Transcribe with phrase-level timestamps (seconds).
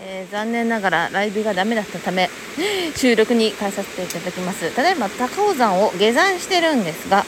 [0.00, 2.28] えー残念ながらライブがダメだったため
[2.96, 4.70] 収録に変えさせていただきます。
[4.72, 7.24] ただいま高尾山を下山してるんですが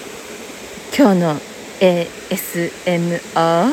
[0.96, 1.40] 今日の
[1.80, 3.70] ASMR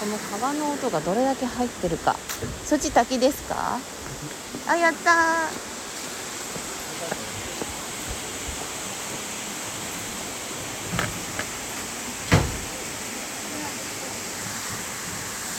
[0.00, 2.14] この川の音がどれだけ入ってるか。
[2.64, 3.78] そっち滝ですか？
[4.68, 5.10] あやった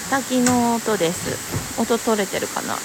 [0.09, 1.79] 滝の音です。
[1.79, 2.73] 音取れてるかな？
[2.73, 2.77] あ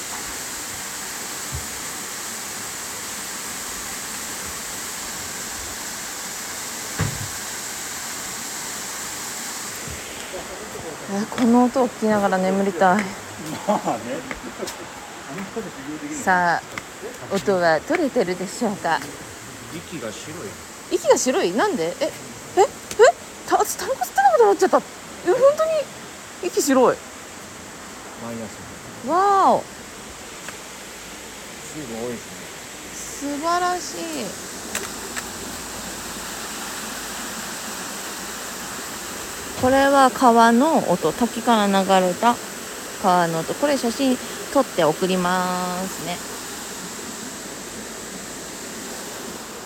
[11.30, 13.04] この音を聞きながら眠りたい。
[16.22, 16.62] さあ
[17.34, 18.98] 音は取れてるでしょうか？
[19.74, 20.38] 息が白い。
[20.92, 21.52] 息が白い？
[21.52, 21.94] なんで？
[22.00, 22.10] え
[22.58, 22.66] ええ？
[23.48, 24.76] た私タバコ吸ってなことなっちゃった。
[24.76, 24.80] え
[25.30, 26.96] 本当に息白い
[28.22, 28.50] マイナス。
[29.08, 29.64] わーお。
[31.74, 33.36] 水分多いですね。
[33.38, 34.00] 素晴らしい。
[39.60, 41.74] これは川の音滝から流
[42.06, 42.36] れた
[43.02, 43.54] 川の音。
[43.54, 44.16] これ写真
[44.52, 46.16] 撮って送りますね。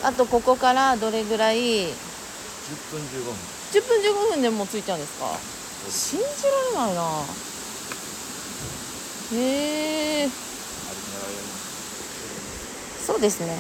[0.05, 1.97] あとここからどれぐらい？10 10
[2.91, 3.01] 分。
[3.03, 3.35] 15分。
[3.73, 5.27] 分15分でもう着いちゃうんですか？
[5.91, 6.25] 信じ
[6.77, 7.03] られないな
[9.33, 10.29] へえ。
[13.07, 13.57] そうですね。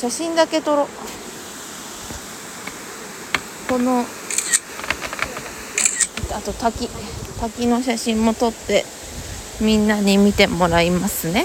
[0.00, 0.86] 写真だけ撮ろう。
[3.68, 4.04] この
[6.32, 6.88] あと滝
[7.40, 8.84] 滝の写真も撮って
[9.60, 11.44] みんなに見てもらいますね。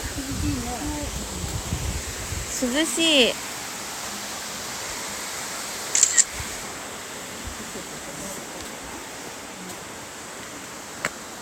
[2.61, 3.33] 涼しい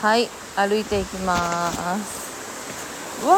[0.01, 3.23] はい歩いていきます。
[3.23, 3.37] わ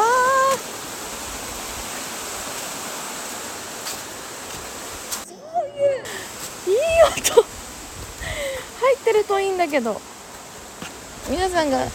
[6.70, 6.76] いい
[7.18, 7.42] 音。
[8.80, 10.00] 入ってるといいんだけど。
[11.28, 11.90] 皆さんがね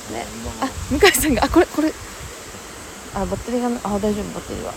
[0.61, 1.91] あ向井さんがあこれこれ。
[3.15, 4.73] あバッテリーがあ大丈夫バッテリーは。